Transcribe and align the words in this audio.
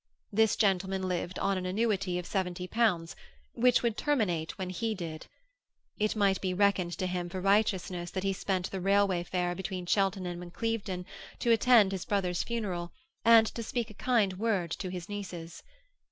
This 0.33 0.55
gentleman 0.55 1.07
lived 1.07 1.37
on 1.37 1.59
an 1.59 1.67
annuity 1.67 2.17
of 2.17 2.25
seventy 2.25 2.67
pounds, 2.67 3.15
which 3.53 3.83
would 3.83 3.97
terminate 3.97 4.57
when 4.57 4.71
he 4.71 4.95
did. 4.95 5.27
It 5.99 6.15
might 6.15 6.41
be 6.41 6.55
reckoned 6.55 6.97
to 6.97 7.05
him 7.05 7.29
for 7.29 7.39
righteousness 7.39 8.09
that 8.09 8.23
he 8.23 8.33
spent 8.33 8.71
the 8.71 8.81
railway 8.81 9.21
fare 9.21 9.53
between 9.53 9.85
Cheltenham 9.85 10.41
and 10.41 10.51
Clevedon 10.51 11.05
to 11.37 11.51
attend 11.51 11.91
his 11.91 12.05
brother's 12.05 12.41
funeral, 12.41 12.91
and 13.23 13.45
to 13.53 13.61
speak 13.61 13.91
a 13.91 13.93
kind 13.93 14.39
word 14.39 14.71
to 14.71 14.89
his 14.89 15.07
nieces. 15.07 15.61